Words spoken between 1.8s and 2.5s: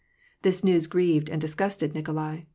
Nikolai.